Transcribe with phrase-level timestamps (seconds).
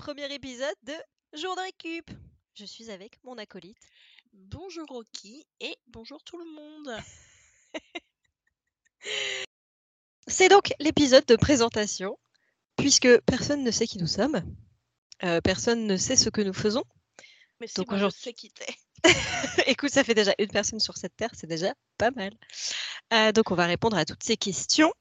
[0.00, 0.94] premier épisode de
[1.34, 2.10] Jour de récup.
[2.54, 3.76] Je suis avec mon acolyte.
[4.32, 6.96] Bonjour Rocky et bonjour tout le monde.
[10.26, 12.18] C'est donc l'épisode de présentation,
[12.76, 14.42] puisque personne ne sait qui nous sommes,
[15.22, 16.84] euh, personne ne sait ce que nous faisons.
[17.60, 18.74] Mais si Donc moi, je aujourd'hui- sais qui t'es.
[19.66, 22.32] Écoute, ça fait déjà une personne sur cette terre, c'est déjà pas mal.
[23.12, 24.94] Euh, donc on va répondre à toutes ces questions.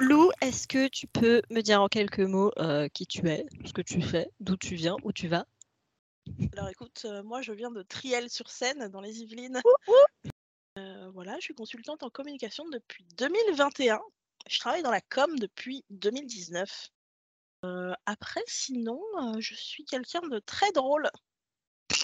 [0.00, 3.74] Lou, est-ce que tu peux me dire en quelques mots euh, qui tu es, ce
[3.74, 5.46] que tu fais, d'où tu viens, où tu vas?
[6.56, 9.60] Alors écoute, euh, moi je viens de Triel-sur-Seine dans les Yvelines.
[10.78, 14.00] Euh, voilà, je suis consultante en communication depuis 2021.
[14.48, 16.88] Je travaille dans la com depuis 2019.
[17.66, 19.02] Euh, après, sinon,
[19.38, 21.10] je suis quelqu'un de très drôle.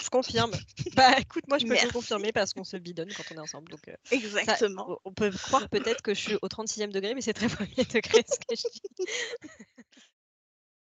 [0.07, 0.51] Je confirme.
[0.95, 1.91] bah écoute, moi je peux te Merci.
[1.91, 3.69] confirmer parce qu'on se bidonne quand on est ensemble.
[3.69, 4.89] Donc euh, Exactement.
[4.89, 7.83] on- on peut croire peut-être que je suis au 36e degré, mais c'est très premier
[7.83, 9.05] degré ce que je dis.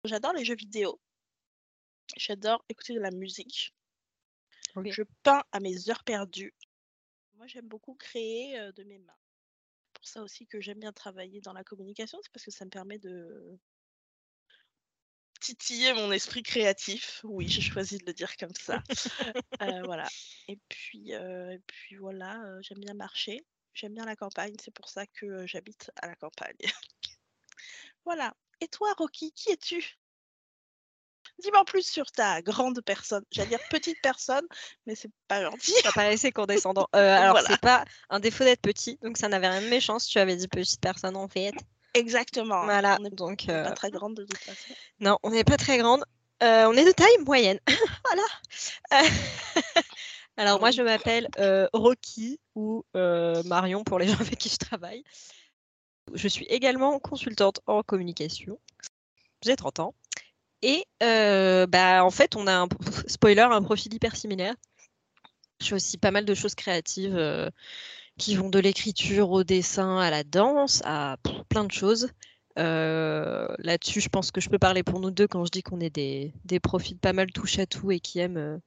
[0.04, 1.00] J'adore les jeux vidéo.
[2.16, 3.74] J'adore écouter de la musique.
[4.84, 6.54] Je peins à mes heures perdues.
[7.34, 9.16] Moi, j'aime beaucoup créer euh, de mes mains.
[9.86, 12.64] C'est pour ça aussi que j'aime bien travailler dans la communication, c'est parce que ça
[12.64, 13.58] me permet de
[15.40, 17.20] titiller mon esprit créatif.
[17.24, 18.82] Oui, j'ai choisi de le dire comme ça.
[19.62, 20.06] Euh, voilà.
[20.48, 23.44] Et puis, euh, et puis voilà, euh, j'aime bien marcher.
[23.74, 26.56] J'aime bien la campagne, c'est pour ça que j'habite à la campagne.
[28.04, 28.34] voilà.
[28.60, 29.98] Et toi, Rocky, qui es-tu?
[31.38, 33.24] Dis-moi en plus sur ta grande personne.
[33.30, 34.46] J'allais dire petite personne,
[34.86, 35.72] mais c'est pas gentil.
[35.82, 36.88] Ça paraissait condescendant.
[36.92, 37.48] Alors Voilà.
[37.48, 40.36] c'est pas un défaut d'être petit, donc ça n'avait rien de méchant si tu avais
[40.36, 41.54] dit petite personne en fait.
[41.96, 42.64] Exactement.
[42.64, 44.74] Voilà, On n'est donc on est euh, pas très grande de toute façon.
[45.00, 46.04] non, on n'est pas très grande.
[46.42, 47.58] Euh, on est de taille moyenne.
[48.04, 48.22] voilà.
[48.92, 49.08] Euh,
[50.36, 55.02] Alors moi je m'appelle euh, Rocky ou Marion pour les gens avec qui je travaille.
[56.12, 58.58] Je suis également consultante en communication.
[59.42, 59.94] J'ai 30 ans.
[60.62, 62.68] Et bah, en fait, on a un
[63.06, 64.54] spoiler, un profil hyper similaire.
[65.60, 67.16] Je fais aussi pas mal de choses créatives
[68.18, 71.16] qui vont de l'écriture au dessin à la danse, à
[71.48, 72.08] plein de choses.
[72.58, 75.80] Euh, Là-dessus, je pense que je peux parler pour nous deux quand je dis qu'on
[75.80, 78.58] est des, des profils pas mal touche à tout et qui aiment, euh,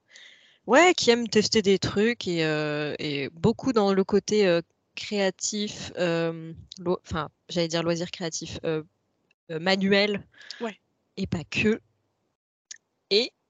[0.68, 4.60] ouais, qui aiment tester des trucs et, euh, et beaucoup dans le côté
[4.96, 8.60] créatif, enfin, j'allais dire loisir créatif,
[9.50, 10.24] manuel
[10.62, 10.78] Ouais.
[11.18, 11.80] et pas que.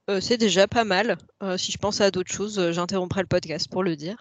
[0.09, 1.17] Euh, c'est déjà pas mal.
[1.43, 4.17] Euh, si je pense à d'autres choses, euh, j'interromprai le podcast pour le dire.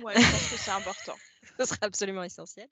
[0.00, 1.16] Ouais, je pense que c'est important.
[1.58, 2.68] Ce sera absolument essentiel.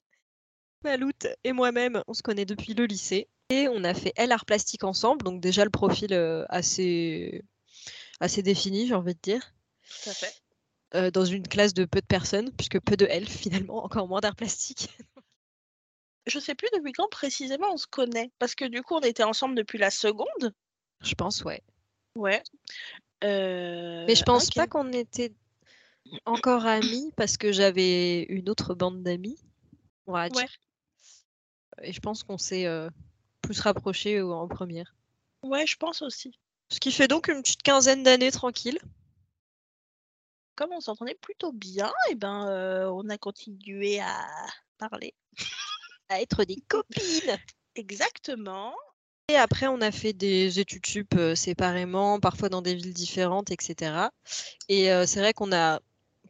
[0.85, 4.47] Maloute et moi-même, on se connaît depuis le lycée et on a fait L art
[4.47, 6.15] plastique ensemble, donc déjà le profil
[6.49, 7.43] assez,
[8.21, 9.53] assez défini, j'ai envie de dire,
[10.05, 10.35] Tout à fait.
[10.95, 14.21] euh, dans une classe de peu de personnes, puisque peu de L finalement, encore moins
[14.21, 14.89] d'art plastique.
[16.27, 18.31] Je sais plus depuis quand précisément on se connaît.
[18.39, 20.55] Parce que du coup, on était ensemble depuis la seconde.
[21.03, 21.63] Je pense, ouais.
[22.17, 22.43] Ouais.
[23.25, 24.55] Euh, Mais je pense ok.
[24.55, 25.33] pas qu'on était
[26.25, 29.39] encore amis parce que j'avais une autre bande d'amis,
[30.07, 30.43] on va dire.
[30.43, 30.49] Ouais.
[31.83, 32.91] Et je pense qu'on s'est euh,
[33.43, 34.95] plus rapprochés en première.
[35.43, 36.39] Ouais, je pense aussi.
[36.69, 38.79] Ce qui fait donc une petite quinzaine d'années tranquille.
[40.57, 44.27] Comme on s'entendait plutôt bien, et ben euh, on a continué à
[44.79, 45.15] parler.
[46.13, 47.39] À être des copines.
[47.77, 48.75] Exactement.
[49.37, 54.11] Après, on a fait des études sup euh, séparément, parfois dans des villes différentes, etc.
[54.69, 55.81] Et euh, c'est vrai qu'on a,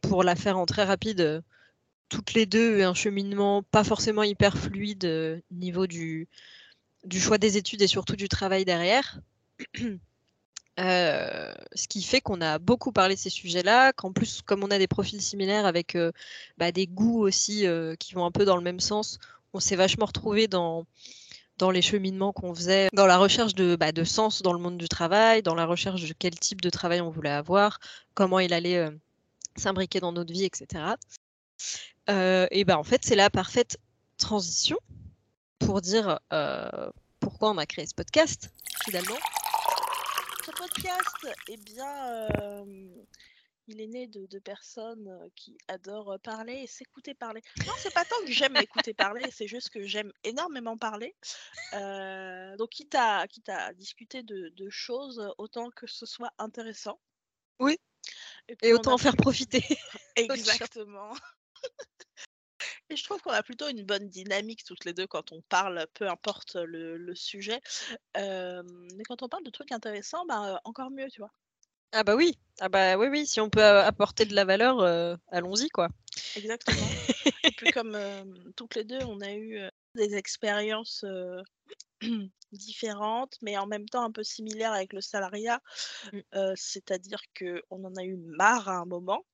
[0.01, 1.41] pour la faire en très rapide, euh,
[2.09, 6.27] toutes les deux eu un cheminement pas forcément hyper fluide au niveau du,
[7.11, 9.19] choix des études et surtout du travail derrière.
[10.77, 14.79] Ce qui fait qu'on a beaucoup parlé de ces sujets-là, qu'en plus, comme on a
[14.79, 15.95] des profils similaires avec
[16.57, 17.65] bah, des goûts aussi
[17.99, 19.19] qui vont un peu dans le même sens,
[19.53, 20.85] on s'est vachement retrouvés dans,
[21.57, 24.77] dans les cheminements qu'on faisait, dans la recherche de, bah, de sens dans le monde
[24.77, 27.79] du travail, dans la recherche de quel type de travail on voulait avoir,
[28.13, 28.91] comment il allait euh,
[29.55, 30.95] s'imbriquer dans notre vie, etc.
[32.09, 33.77] Euh, et bah, en fait, c'est la parfaite
[34.17, 34.77] transition
[35.59, 38.51] pour dire euh, pourquoi on a créé ce podcast,
[38.85, 39.17] finalement.
[40.45, 41.85] Ce podcast, eh bien,
[43.71, 47.41] il est né de, de personnes euh, qui adorent parler et s'écouter parler.
[47.65, 51.15] Non, c'est pas tant que j'aime m'écouter parler, c'est juste que j'aime énormément parler.
[51.73, 56.99] Euh, donc, quitte à, quitte à discuter de, de choses, autant que ce soit intéressant.
[57.59, 57.79] Oui.
[58.61, 59.63] Et, autant a en faire profiter.
[60.15, 61.13] Exactement.
[62.89, 65.87] Et je trouve qu'on a plutôt une bonne dynamique toutes les deux quand on parle,
[65.93, 67.61] peu importe le, le sujet.
[68.17, 68.63] Euh,
[68.95, 71.31] mais quand on parle de trucs intéressants, bah, encore mieux, tu vois.
[71.93, 74.79] Ah bah oui, ah bah oui, oui, si on peut a- apporter de la valeur,
[74.79, 75.89] euh, allons-y quoi.
[76.37, 76.87] Exactement.
[77.43, 78.23] Et puis comme euh,
[78.55, 81.41] toutes les deux, on a eu euh, des expériences euh,
[82.53, 85.61] différentes, mais en même temps un peu similaires avec le salariat.
[86.13, 86.19] Mmh.
[86.55, 89.25] c'est-à-dire qu'on en a eu marre à un moment,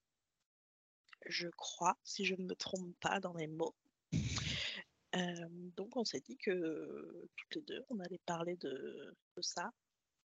[1.28, 3.76] je crois, si je ne me trompe pas dans mes mots.
[5.76, 9.72] donc on s'est dit que toutes les deux, on allait parler de, ça.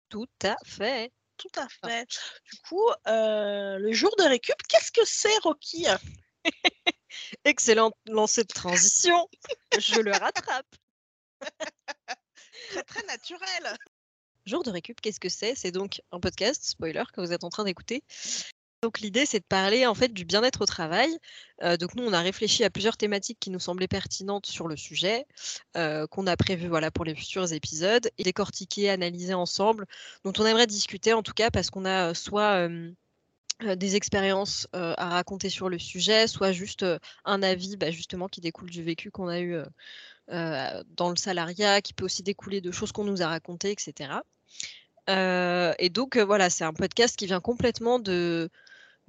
[0.10, 1.12] Tout à fait.
[1.39, 2.06] Tout à fait.
[2.51, 5.86] Du coup, le jour de récup, qu'est-ce que c'est, Rocky?
[7.45, 9.27] Excellent lancé de transition.
[9.77, 10.75] Je le rattrape.
[12.69, 13.77] très très naturel.
[14.45, 15.56] Jour de récup, qu'est-ce que c'est?
[15.56, 18.03] C'est donc un podcast, spoiler, que vous êtes en train d'écouter.
[18.81, 21.10] Donc l'idée, c'est de parler en fait du bien-être au travail.
[21.64, 24.78] Euh, donc nous, on a réfléchi à plusieurs thématiques qui nous semblaient pertinentes sur le
[24.78, 25.26] sujet,
[25.76, 29.86] euh, qu'on a prévu voilà pour les futurs épisodes, et décortiquer, analyser ensemble,
[30.24, 32.70] dont on aimerait discuter en tout cas parce qu'on a euh, soit
[33.76, 36.86] des expériences à raconter sur le sujet, soit juste
[37.25, 39.58] un avis bah, justement qui découle du vécu qu'on a eu
[40.30, 44.22] dans le salariat, qui peut aussi découler de choses qu'on nous a racontées, etc.
[45.10, 48.50] et donc voilà, c'est un podcast qui vient complètement de,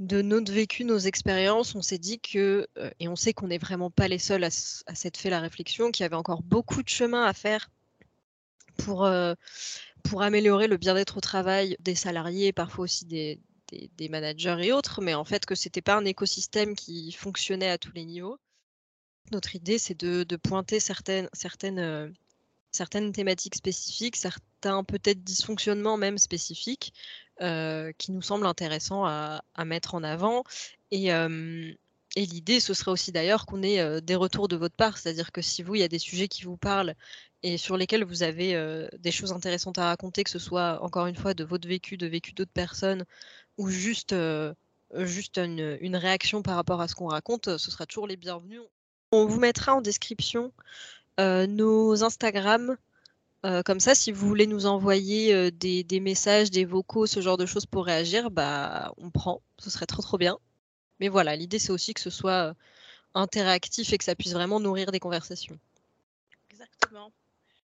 [0.01, 2.67] de notre vécu, nos expériences, on s'est dit que,
[2.99, 6.05] et on sait qu'on n'est vraiment pas les seuls à, s'être fait la réflexion, qu'il
[6.05, 7.71] y avait encore beaucoup de chemin à faire
[8.79, 9.09] pour,
[10.03, 13.39] pour améliorer le bien-être au travail des salariés, parfois aussi des,
[14.09, 17.79] managers et autres, mais en fait que ce n'était pas un écosystème qui fonctionnait à
[17.79, 18.39] tous les niveaux.
[19.33, 22.15] Notre idée, c'est de, pointer certaines, certaines,
[22.73, 26.95] certaines thématiques spécifiques, certains peut-être dysfonctionnements même spécifiques,
[27.41, 30.45] qui nous semblent intéressants à, mettre en avant.
[30.91, 35.33] Et, et l'idée, ce serait aussi d'ailleurs qu'on ait des retours de votre part, c'est-à-dire
[35.33, 36.95] que si vous, il y a des sujets qui vous parlent
[37.43, 41.17] et sur lesquels vous avez des choses intéressantes à raconter, que ce soit encore une
[41.17, 43.05] fois de votre vécu, de vécu d'autres personnes,
[43.57, 44.15] ou juste,
[44.95, 48.61] juste une, une, réaction par rapport à ce qu'on raconte, ce sera toujours les bienvenus.
[49.13, 50.53] On vous mettra en description
[51.19, 52.77] nos Instagram.
[53.65, 57.47] Comme ça, si vous voulez nous envoyer des, des, messages, des vocaux, ce genre de
[57.47, 59.43] choses pour réagir, bah, on prend.
[59.59, 60.39] Ce serait trop trop bien.
[61.01, 62.55] Mais voilà, l'idée c'est aussi que ce soit
[63.15, 65.59] interactif et que ça puisse vraiment nourrir des conversations.
[66.51, 67.13] Exactement.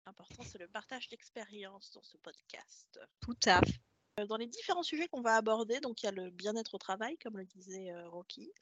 [0.06, 2.98] L'important c'est le partage d'expérience dans ce podcast.
[3.20, 4.26] Tout à fait.
[4.26, 7.16] Dans les différents sujets qu'on va aborder, donc il y a le bien-être au travail,
[7.18, 8.52] comme le disait Rocky.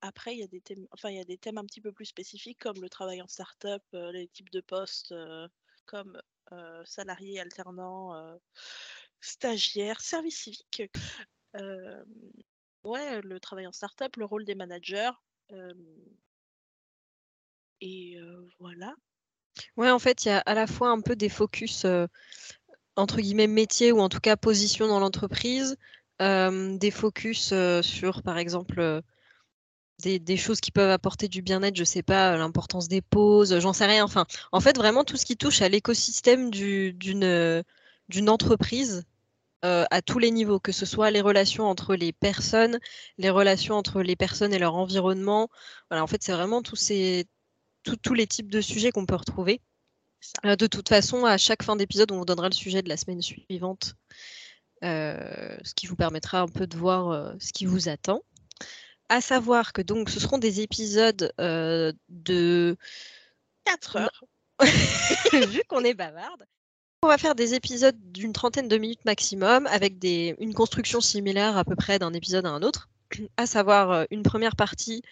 [0.00, 2.06] Après, il y, a des thèmes, enfin, y a des thèmes un petit peu plus
[2.06, 5.14] spécifiques comme le travail en start-up, les types de postes
[5.86, 6.20] comme
[6.84, 8.38] salarié, alternant,
[9.20, 10.82] stagiaire, service civique.
[12.84, 15.12] ouais, le travail en start-up, le rôle des managers.
[17.80, 18.18] et
[18.58, 18.94] voilà.
[19.76, 21.86] Ouais, en fait, il y a à la fois un peu des focus
[22.96, 25.76] entre guillemets métier ou en tout cas position dans l'entreprise,
[26.20, 27.52] des focus
[27.82, 29.02] sur, par exemple,
[30.02, 33.86] des, choses qui peuvent apporter du bien-être, je sais pas, l'importance des pauses, j'en sais
[33.86, 34.04] rien.
[34.04, 37.62] Enfin, en fait, vraiment tout ce qui touche à l'écosystème d'une
[38.08, 39.04] d'une entreprise
[39.62, 42.78] à tous les niveaux, que ce soit les relations entre les personnes,
[43.18, 45.48] les relations entre les personnes et leur environnement.
[45.90, 47.26] Voilà, en fait, c'est vraiment tous ces
[48.02, 49.60] tous les types de sujets qu'on peut retrouver.
[50.44, 53.22] de toute façon, à chaque fin d'épisode, on vous donnera le sujet de la semaine
[53.22, 53.94] suivante.
[54.84, 58.20] Euh, ce qui vous permettra un peu de voir euh, ce qui vous attend.
[59.08, 62.76] À savoir que donc ce seront des épisodes euh, de
[63.64, 64.24] 4 heures,
[65.48, 66.44] vu qu'on est bavarde.
[67.02, 71.56] On va faire des épisodes d'une trentaine de minutes maximum avec des, une construction similaire
[71.56, 72.88] à peu près d'un épisode à un autre.
[73.36, 75.02] À savoir une première partie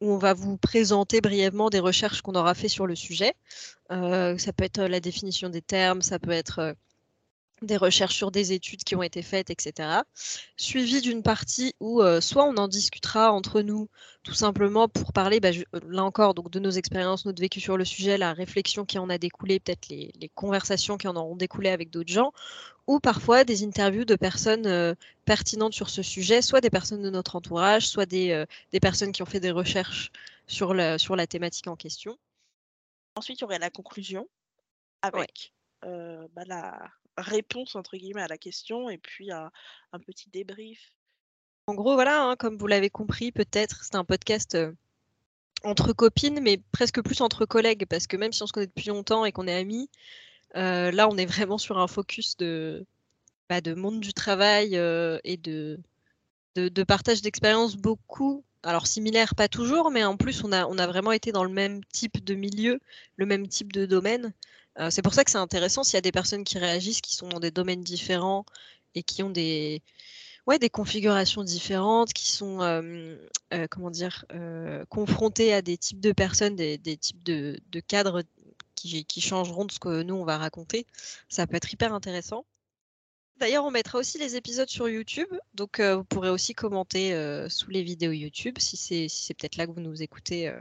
[0.00, 3.34] où on va vous présenter brièvement des recherches qu'on aura fait sur le sujet.
[3.88, 6.74] ça peut être la définition des termes, ça peut être
[7.62, 10.00] des recherches sur des études qui ont été faites, etc.
[10.56, 13.88] Suivi d'une partie où euh, soit on en discutera entre nous,
[14.22, 17.78] tout simplement pour parler, bah, euh, là encore, donc de nos expériences, notre vécu sur
[17.78, 21.70] le sujet, la réflexion qui en a découlé, peut-être les, conversations qui en auront découlé
[21.70, 22.32] avec d'autres gens,
[22.86, 24.94] ou parfois des interviews de personnes euh,
[25.24, 29.22] pertinentes sur ce sujet, soit des personnes de notre entourage, soit des, des personnes qui
[29.22, 30.10] ont fait des recherches
[30.46, 32.18] sur la, sur la thématique en question.
[33.14, 34.28] Ensuite, il y aurait la conclusion
[35.02, 39.50] avec bah, la, réponse entre guillemets à la question et puis un,
[40.06, 40.92] petit débrief.
[41.66, 44.56] En gros, voilà, hein, comme vous l'avez compris, peut-être c'est un podcast
[45.64, 48.88] entre copines, mais presque plus entre collègues, parce que même si on se connaît depuis
[48.88, 49.88] longtemps et qu'on est amis,
[50.54, 52.86] là on est vraiment sur un focus de,
[53.48, 54.74] bah, de monde du travail
[55.24, 55.80] et de,
[56.56, 58.44] de, partage d'expériences beaucoup.
[58.62, 61.50] Alors similaire, pas toujours, mais en plus on a, on a vraiment été dans le
[61.50, 62.80] même type de milieu,
[63.16, 64.32] le même type de domaine.
[64.78, 67.14] Euh, c'est pour ça que c'est intéressant s'il y a des personnes qui réagissent, qui
[67.14, 68.44] sont dans des domaines différents
[68.94, 69.82] et qui ont des,
[70.46, 73.16] ouais, des configurations différentes, qui sont euh,
[73.70, 74.24] comment dire,
[74.88, 78.22] confrontées à des types de personnes, des, types de, cadres
[78.74, 80.86] qui, qui changeront de ce que nous on va raconter.
[81.28, 82.44] Ça peut être hyper intéressant.
[83.38, 87.12] D'ailleurs, on mettra aussi les épisodes sur YouTube, donc vous pourrez aussi commenter
[87.50, 90.54] sous les vidéos YouTube si c'est si peut-être là que vous nous écoutez.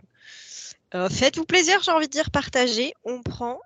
[0.91, 3.59] Faites-vous plaisir, j'ai envie de dire, partagez, on prend.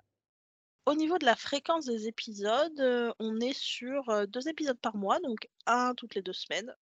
[0.86, 5.48] Au niveau de la fréquence des épisodes, on est sur deux épisodes par mois, donc
[5.66, 6.74] un toutes les deux semaines.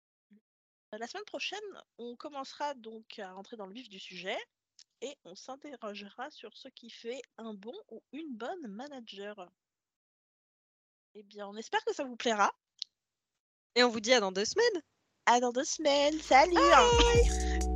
[0.94, 1.60] La semaine prochaine,
[1.98, 4.38] on commencera donc à rentrer dans le vif du sujet
[5.02, 9.52] et on s'interrogera sur ce qui fait un bon ou une bonne manager.
[11.16, 12.54] Eh bien, on espère que ça vous plaira.
[13.76, 14.82] Et on vous dit à dans deux semaines.
[15.26, 16.20] À dans deux semaines.
[16.20, 17.67] Salut.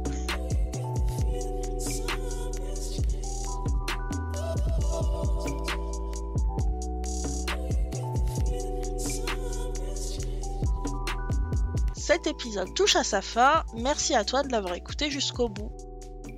[12.11, 13.63] Cet épisode touche à sa fin.
[13.73, 15.71] Merci à toi de l'avoir écouté jusqu'au bout.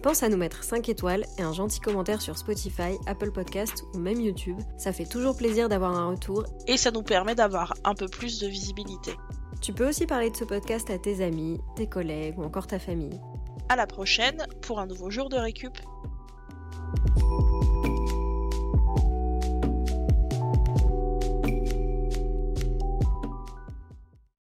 [0.04, 3.98] Pense à nous mettre 5 étoiles et un gentil commentaire sur Spotify, Apple Podcast ou
[3.98, 4.60] même YouTube.
[4.78, 6.46] Ça fait toujours plaisir d'avoir un retour.
[6.68, 9.16] Et ça nous permet d'avoir un peu plus de visibilité.
[9.62, 12.78] Tu peux aussi parler de ce podcast à tes amis, tes collègues ou encore ta
[12.78, 13.20] famille.
[13.68, 15.76] À la prochaine pour un nouveau jour de récup.